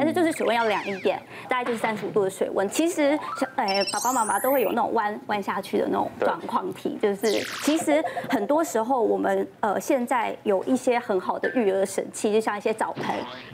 [0.00, 2.66] 但是就是水温要凉一点，大概就是三十五度的水温。
[2.70, 7.30] 其实小哎爸爸妈妈都会有那种弯弯下去的那种状况体，就是
[7.62, 13.04] 其实很多时候我们呃现在有一些很好的育儿神器，就像一些澡盆，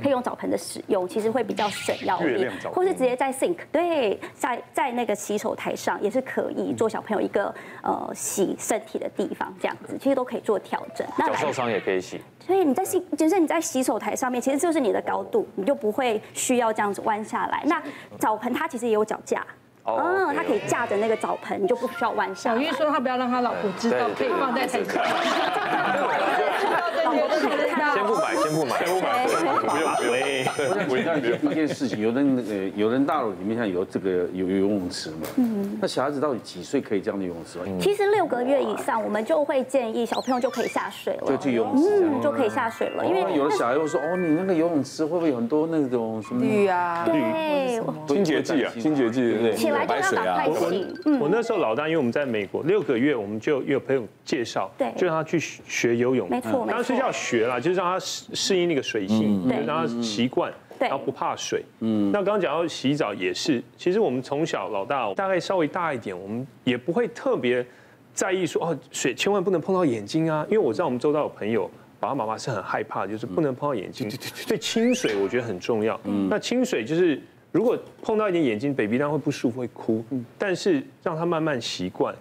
[0.01, 7.53] 可以用澡盆的使用，其实会比较省药力，或是直接在 sink 对，在在那个洗手台上也是可以做小朋友一个
[7.83, 11.05] 呃洗身体的地方，这样子其实都可以做调整。
[11.19, 12.21] 那脚受伤也可以洗。
[12.47, 17.63] 所以你在洗，就是你在洗手台上面，其实就是你的高度，你就不会需要这样子弯下来。
[17.65, 17.83] 那
[18.19, 19.45] 澡盆它其实也有脚架。
[19.83, 22.51] 哦，他可以架着那个澡盆，你就不需要弯下。
[22.51, 24.93] 小玉说他不要让他老婆知道，可以放在台上。
[27.95, 30.26] 先不买，先不买，先不买，不用不用。
[30.89, 31.19] 我想
[31.51, 35.27] 一件事情，有人呃，有人大楼里面像有这个有游泳池嘛？
[35.37, 35.79] 嗯。
[35.81, 37.59] 那小孩子到底几岁可以这样的游泳池？
[37.81, 41.29] 其实六个月以上，我们就会建议小朋友就可以下水了。
[41.29, 43.07] 就去游泳池，嗯，就可以下水了。
[43.07, 47.05] 因为有的小孩会说，哦，你那个游泳池会不会有很多那种什么氯啊？
[47.05, 49.87] 对，清洁剂啊，清洁剂对不对？
[49.87, 61.65] 白水啊，我我那时候老大，因为我们在美国六个月，我们就有朋友介绍，对，就让他去学游泳，没错，当时要学啦，就是让他适适应那个水性，对，让他习惯，然后不怕水。
[61.81, 67.65] 嗯，那刚刚讲到洗澡也是，其实我们从小老大大概稍微大一点，我们也不会特别
[68.13, 76.01] 在意说哦，水千万不能碰到眼睛啊，因为我知道我们周遭有朋友爸爸妈妈是很害怕，就是不能碰到眼睛，所以清水我觉得很重要。
[76.05, 77.21] 嗯，那清水就是。
[77.53, 80.05] 如果碰到一点眼睛，baby 当然会不舒服，会哭。
[80.37, 82.15] 但是让他慢慢习惯。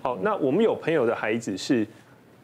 [0.00, 1.84] 好，那我们有朋友的孩子是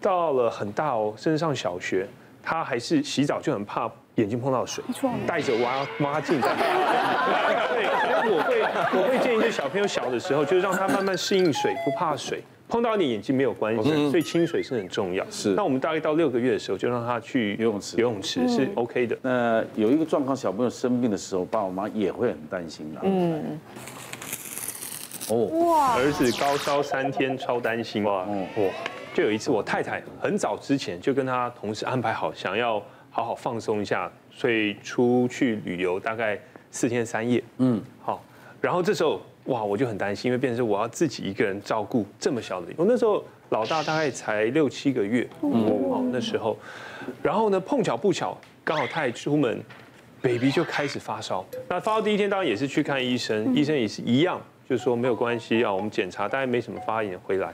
[0.01, 2.05] 到了很大哦，甚至上小学，
[2.43, 4.83] 他还是洗澡就很怕眼睛碰到水，
[5.27, 6.49] 带着蛙蛙镜在。
[7.73, 8.61] 对，所以我会
[9.01, 12.43] 我会建议，就小朋友小的时候，就让他慢慢适应水，不怕水。
[12.69, 15.23] 碰到你眼睛没有关系，所以清水是很重要。
[15.31, 15.51] 是。
[15.51, 17.99] 那我们大概到六个月的时候，就让他去游泳池。
[17.99, 19.19] 游泳池是 OK 的。
[19.21, 23.01] 那有一个状况，小朋友生病的时候，爸爸妈妈也会很担心的。
[23.03, 23.61] 嗯。
[25.29, 25.37] 哦。
[25.67, 25.97] 哇。
[25.97, 28.05] 儿子高烧三天，超担心。
[28.05, 28.23] 哇。
[28.23, 28.27] 哇。
[29.15, 36.39] 就有一次，我太太很早之前就跟他同事安排好，想要好好放松一下，所以出去旅游大概
[36.71, 37.43] 四天三夜。
[37.59, 37.83] 嗯。
[38.01, 38.25] 好。
[38.61, 39.21] 然后这时候。
[39.47, 42.69] 哇，我就很担心，因为变成是我要自己一个人照顾这么小的。
[42.77, 46.57] 我那时候老大大概才六七个月，嗯，好，那时候，
[47.21, 49.61] 然后呢，碰巧不巧，刚好他一出门
[50.21, 51.45] ，baby 就开始发烧。
[51.69, 54.41] 那发烧第一天当然也是去看医生，医生也是一样，
[54.71, 57.53] 就是说没有关系啊，我们检查大概没什么发炎，回来。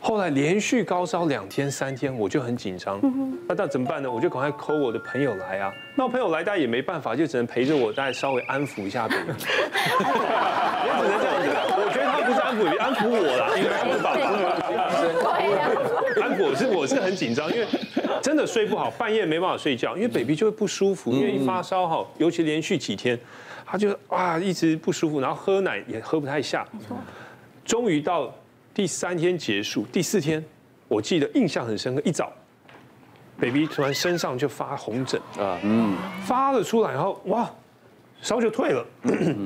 [0.00, 3.00] 后来连续高烧两天三天，我就很紧张。
[3.46, 4.10] 那那怎么办呢？
[4.10, 5.72] 我就赶快 call 我的朋友来啊。
[5.94, 9.28] 那我朋友来，大家也没办法，就只能陪着我，大家稍微安抚一下 baby。
[9.28, 11.48] 也只能这样子。
[11.76, 14.08] 我觉得他不是安抚你，安抚我啦，应该安抚吧。
[16.22, 17.66] 安抚我是我是很紧张，因为
[18.22, 23.18] 真的睡不好，半夜没办法睡觉，因为 baby 就会不舒服，因为一发烧哈，尤其连续几天，
[23.66, 26.66] 他就啊一直不舒服，然后喝奶也喝不太下。
[27.64, 28.32] 终于到。
[28.78, 30.40] 第三天结束，第四天，
[30.86, 32.02] 我记得印象很深刻。
[32.04, 32.32] 一早
[33.36, 37.50] ，baby 突然身上就发红疹啊，嗯，发了出来，然后哇。
[38.20, 38.84] 烧就退了，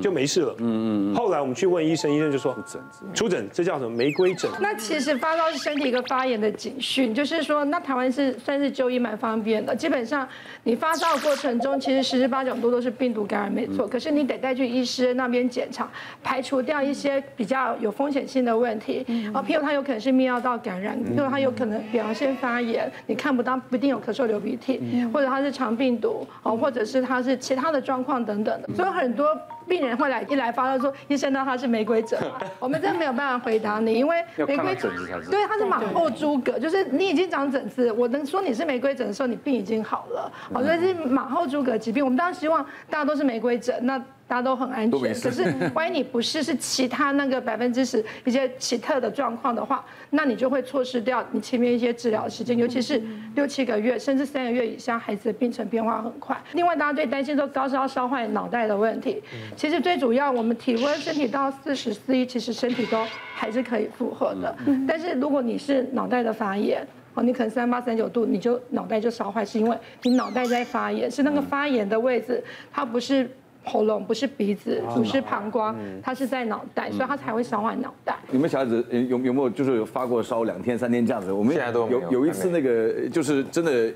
[0.01, 0.55] 就没事了。
[0.57, 1.15] 嗯嗯。
[1.15, 4.49] 后来我们去问医生，医生就说出疹子，出疹，这叫什么玫瑰疹？
[4.59, 9.75] 那其实发烧是身体一个发炎的警讯，就是说，那台湾是算是就医蛮方便的。
[9.75, 10.27] 基本上
[10.63, 13.87] 你发烧的过程中，其实十之八九都都是病毒感染，没错。
[13.87, 15.89] 可是你得带去医师那边检查，
[16.23, 19.05] 排除掉一些比较有风险性的问题。
[19.33, 24.81] 啊，譬如他有可能是泌尿道感染，譬如他有可能表现发炎，你看不到，不一定有咳嗽、流鼻涕，
[25.13, 28.62] 或者他是肠病毒，哦，或者是他是其他的状况等等。
[28.75, 29.37] 所以很多
[29.67, 32.19] 病人会来一来发到说，医生呢，他是玫瑰疹，
[32.59, 34.91] 我们真的没有办法回答你，因为玫瑰疹
[35.29, 42.03] 对，它是马后诸葛，就是你已经长疹子，我能说你是玫瑰疹的时候，你病已经好了，好，所以是马后诸葛疾病。
[42.03, 44.01] 我们当然希望大家都是玫瑰疹，那。
[44.25, 45.43] 大家都很安全，可是
[45.75, 52.99] 万一你不是，是其他那个百分之十一些奇特的状况的话，那你就会错失掉你前面一些治疗时间，尤其是
[53.35, 56.35] 六七个月甚至三个月以下孩子的病程变化很快。
[56.53, 59.21] 另外，大家最担心说高烧烧坏脑袋的问题，
[59.55, 63.05] 其实最主要我们体温身体到四十四一，其实身体都
[63.35, 64.55] 还是可以负荷的。
[64.87, 73.29] 但是如果你是脑袋的发炎，哦，你可能三八三九度你就脑袋就烧坏，是因为你脑袋在发炎，是那个发炎的位置，它不是。
[73.65, 78.13] 喉咙不是鼻子，不是膀胱，它是在脑袋，所以它才会烧坏脑袋。
[78.29, 81.31] 你们小孩子有有没有就是有发过烧两天三天这样子？
[81.31, 83.89] 我们现在都有有一次那个就是真的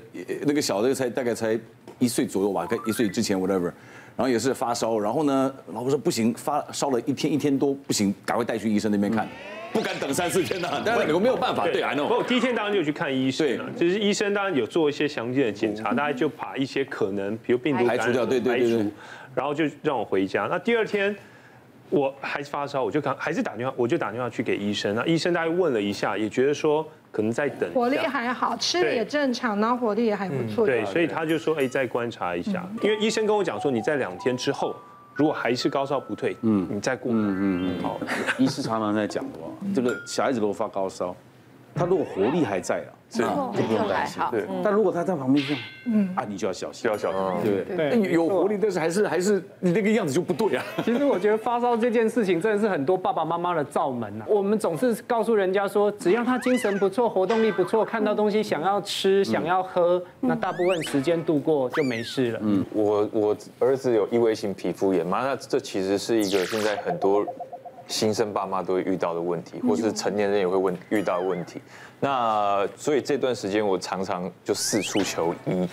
[0.46, 1.60] 那个小的才大概才
[1.98, 3.70] 一岁左右吧，跟一岁之前 whatever，
[4.18, 9.28] 然后也是发烧，然后呢，老婆说不行，发烧了一天一天多不行，赶快带去医生那边看，
[9.72, 18.86] 不敢等三四天呐，但是我没有办法，对啊，那我第一天当然就去看医生了，就是医生当然有做一些详细的检查，大概就把一些可能，比如病毒排除掉，对对对，
[19.36, 20.48] 然后就让我回家。
[20.50, 21.14] 那第二天
[21.88, 26.84] 我还是发烧，我就看还是打电话，我就打电话去给医生，那医生大概问了一下，也觉得说。
[27.10, 30.66] 可能在等，活力还好，吃的也正常，然后活力也还不错。
[30.66, 34.74] 对，所以他就说，哎，再观察一下，因为医生跟我讲说，你在两天之后，
[35.14, 37.10] 如果还是高烧不退，嗯，你再过。
[37.12, 37.82] 嗯嗯嗯。
[37.82, 37.98] 好，
[38.38, 39.38] 医师常常在讲的，
[39.74, 41.16] 这个小孩子如果发高烧，
[41.78, 42.90] 他如果活力还在啊。
[43.10, 44.22] 是，就不用担心。
[44.30, 48.12] 对，但如果他在旁边这样，嗯，啊，你就要小心，就要小心，对不对？
[48.12, 50.62] 有活力，但是还是还是你那个样子就不对啊。
[50.84, 54.26] 其实我觉得发烧这件事情真的是很多爸爸妈妈的罩门啊。
[54.28, 62.40] 我们总是告诉人家说，只要他精神不错，活动力不错，看到东西想要吃、想要喝，那大部分时间度过就没事了。
[62.42, 67.24] 嗯，我我儿子有异位性皮肤炎嘛，那这其实是一个现在很多
[67.88, 71.60] 新生爸妈都会遇到的问题，或是成年人也会问遇到的问题。
[71.98, 75.66] 那所以这段时间我常常就四处求医，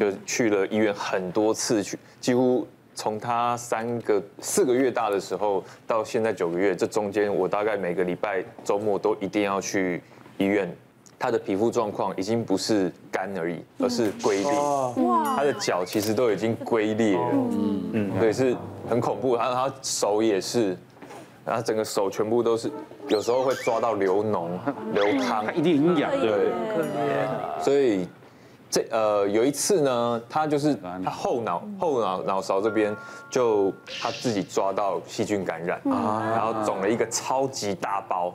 [0.00, 10.02] 就去了医院很多次，去几乎从他三个四个月大的时候到现在九个月，这中间我大概每个礼拜周末都一定要去
[10.38, 10.74] 医院。
[11.18, 14.50] 他的皮肤状况已经不是干而已，而是龟裂。
[15.04, 15.36] 哇！
[15.36, 18.56] 他的脚其实都已经龟裂了，嗯嗯，对，是
[18.88, 19.36] 很恐怖。
[19.36, 20.74] 他他手也是。
[21.44, 22.70] 然后整个手全部都是，
[23.08, 24.50] 有时候会抓到流脓、
[24.92, 26.52] 流汤，一定痒，对，
[27.60, 28.06] 所以
[28.68, 32.94] 这呃有一次呢，他就是他后脑后脑脑勺这边
[33.28, 38.32] 就他自己抓到细菌感染，然后肿了一个超级大包，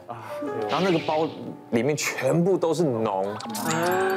[0.69, 1.25] 然后那个包
[1.71, 3.23] 里面全部都是脓，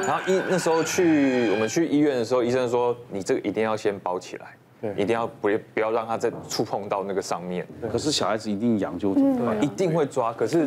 [0.05, 4.47] 然后医那时候去我们去医院的时候，医生说你这个一定要先包起来。
[4.81, 7.67] 对，一定要不不要让他再触碰到那个上面。
[7.91, 9.13] 可是小孩子一定痒就
[9.61, 10.31] 一定会抓。
[10.31, 10.65] 可是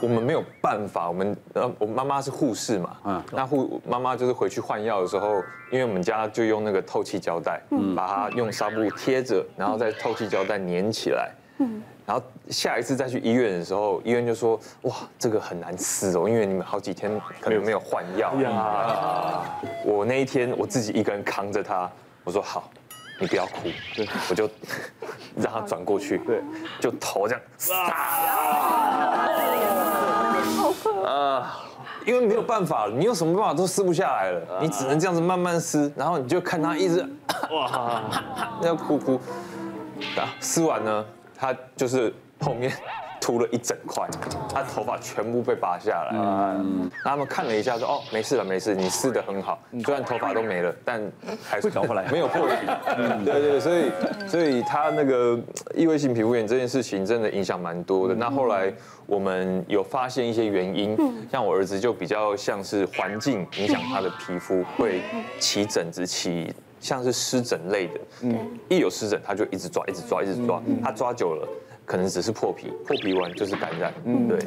[0.00, 17.10] 我们没有办法，我们呃，我妈妈是护士嘛，嗯，那护妈妈就是回去换药的时候，因为我们家就用那个透气胶带，嗯，把它用纱布贴着，然后再透气胶带粘起来，嗯，然后下一次再去医院的时候，医院就说哇，这个很难撕哦，因为你们好几天
[17.40, 18.30] 可能没有换药。
[18.50, 19.60] 啊。
[19.84, 21.90] 我那一天我自己一个人扛着它，
[22.24, 22.70] 我说好。
[23.20, 24.48] 你不要哭，对，我就
[25.36, 26.42] 让他转过去，对，
[26.80, 27.42] 就头这样，
[31.04, 31.60] 啊，
[32.06, 37.06] 因为没有办法，你有什么办法都撕不下来了，你只能这样子慢慢撕，然后你就看他一直，
[37.50, 38.02] 哇，
[38.64, 39.20] 要哭哭，
[40.16, 41.04] 啊，撕完呢，
[41.38, 42.72] 他就是后面。
[43.30, 44.04] 秃了一整块，
[44.52, 46.18] 他头发全部被拔下来。
[46.18, 49.62] 嗯，他们看了一下说：“哦，没事了，没事，你撕得很好。
[49.84, 51.00] 虽然头发都没了，但
[51.40, 52.54] 还是找回来，没有破皮。”
[52.98, 53.92] 嗯，对对，所以
[54.26, 55.38] 所以他那个
[55.76, 58.14] 异位性皮肤炎这件事情真的影响蛮多的。
[58.16, 58.72] 那后来
[59.06, 60.96] 我们有发现一些原因，
[61.30, 65.02] 像我儿子就比较像是环境影响他的皮肤会
[65.38, 68.00] 起疹子，起像是湿疹类的。
[68.22, 71.48] 嗯，一有湿疹他就一直抓，一直抓，一直抓，他抓久了。
[71.90, 73.92] 可能只是破皮，破皮完就是感染。
[74.04, 74.38] 嗯，对。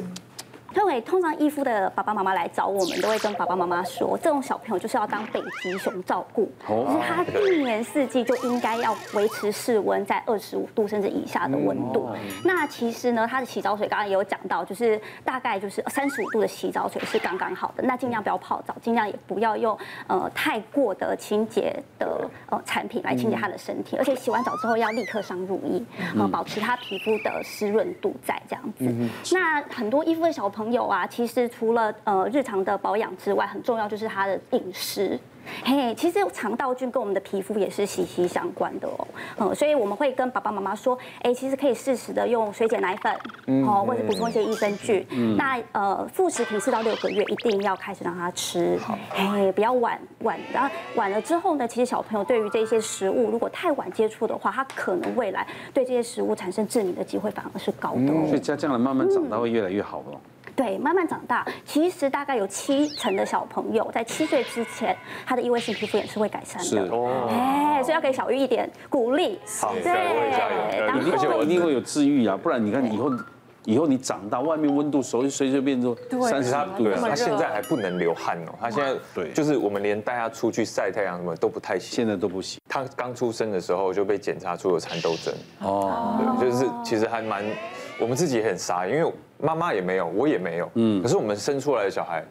[0.76, 12.10] 因为通常异肤的爸爸妈妈来找我们，都会跟爸爸妈妈说，这种小朋友就是要当北极熊照顾，就是他一年四季就应该要维持室温在二十五度甚至以下的温度。
[12.44, 17.82] 那其实呢，他的洗澡水刚刚也有讲到，就是大概就是三十五度的洗澡水是刚刚好的。
[17.82, 19.78] 那尽量不要泡澡，尽量也不要用
[20.08, 25.82] 呃太过的清洁的呃产品来清洁他的身体，而且洗完澡之后要立刻上乳液，
[26.18, 28.92] 呃，保持他皮肤的湿润度在这样子。
[29.32, 30.63] 那很多衣服的小朋友。
[30.72, 35.18] 有啊，其实除了呃日常的保养之外，很重要就是他的饮食。
[35.62, 39.06] 嘿，其实肠道菌跟我们的皮肤也是息息相关的哦。
[39.36, 43.14] 嗯，所以我们会跟爸爸妈妈说，哎，其实可以适时的用水解奶粉，
[43.66, 45.06] 哦，或者补充一些益生菌。
[45.10, 45.36] 嗯。
[45.36, 48.78] 那呃副食品四到六个月一定要开始让他吃。
[48.78, 48.98] 好。
[49.14, 58.08] 哎，不要晚晚，然后晚了之后呢，其实小朋友对于这些食物，如果太晚接触的话，他可能未来对这些食物产生致敏的机会反而是高的。
[58.28, 60.18] 所以这样慢慢长大会越来越好了。
[60.56, 64.96] 对，慢慢长大，其实大概有七成的小朋友在七岁之前，
[65.26, 66.64] 他的异位性皮肤炎是会改善的。
[66.64, 69.38] 是哦，哎，所以要给小玉一点鼓励。
[69.60, 69.92] 好，对，
[70.86, 73.10] 而且我一定会有治愈啊，不然你看以后，
[73.64, 82.60] 以后你长大，外面温度随随随便都三十度，他现在还不能流汗哦，他现在对，就是我们连带他出去晒太阳什么都不太行，现在都不行。
[82.68, 85.34] 他刚出生的时候就被检查出了蚕豆症。
[85.60, 87.44] 哦，对，就是其实还蛮。
[87.98, 90.70] 我们自己也很傻，因为妈妈也没有，我也没有。
[90.74, 91.02] 嗯。
[91.02, 92.24] 可是我们生出来的小孩，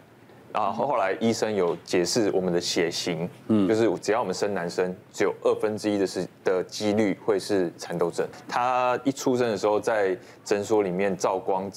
[0.53, 8.27] 然后后来医生有解释我们的血型，嗯，就是只要我们生男生，只有二分之一的是的几率会是蚕豆症。
[8.47, 11.71] 他一出生的时候在诊所里面照光，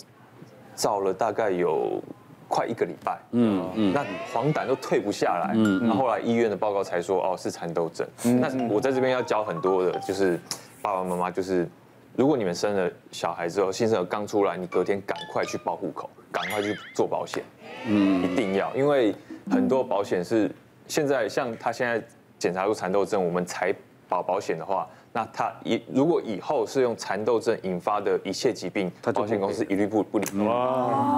[0.75, 2.03] 照了大概有
[2.49, 8.07] 快一个礼拜，嗯嗯，那黄疸都退不下来，嗯，那后后来医院的报告才说哦是蚕豆症。
[8.41, 10.39] 那我在这边要教很多的，就是
[10.83, 11.69] 爸爸妈妈就是。
[12.17, 17.45] 如果你们生了小孩之后，新生儿刚出来，你隔天赶快去报户口，赶快去做保险，
[17.87, 19.15] 嗯，一定要，因为
[19.51, 20.51] 很多保险是
[20.89, 22.03] 现在像他现在
[22.39, 23.75] 检查出蚕豆症，我们才
[24.09, 24.89] 保保险的话。
[25.17, 30.39] 那他以如果以后是用蚕豆症引发的一切疾病，他保险公司一律不不理。
[30.41, 31.17] 哇，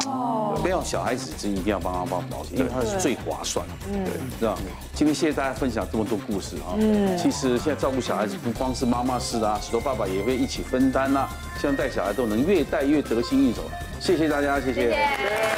[0.62, 3.66] 不要小孩子是一定要帮他报保险，因为他是最划算。
[3.92, 4.56] 嗯，对，是吧？
[4.94, 6.78] 今天谢谢大家分享这么多故事啊。
[6.78, 11.28] 嗯，其实现在照顾小孩子不光是妈妈事啊，许多爸爸也会一起分担呐。
[11.58, 13.62] 希望带小孩都能越带越得心应手。
[13.98, 15.57] 谢谢大家，谢谢。